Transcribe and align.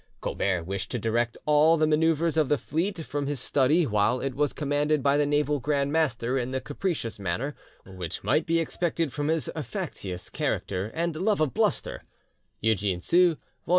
Colbert 0.19 0.63
wished 0.63 0.89
to 0.89 0.97
direct 0.97 1.37
all 1.45 1.77
the 1.77 1.85
manoeuvres 1.85 2.35
of 2.35 2.49
the 2.49 2.57
fleet 2.57 3.01
from 3.05 3.27
his 3.27 3.39
study, 3.39 3.85
while 3.85 4.19
it 4.19 4.33
was 4.33 4.51
commanded 4.51 5.03
by 5.03 5.15
the 5.15 5.27
naval 5.27 5.59
grandmaster 5.59 6.39
in 6.41 6.49
the 6.49 6.59
capricious 6.59 7.19
manner 7.19 7.53
which 7.85 8.23
might 8.23 8.47
be 8.47 8.59
expected 8.59 9.13
from 9.13 9.27
his 9.27 9.47
factious 9.61 10.27
character 10.31 10.89
and 10.95 11.15
love 11.17 11.39
of 11.39 11.53
bluster 11.53 12.01
(Eugene 12.61 12.99
Sue, 12.99 13.37
vol. 13.67 13.69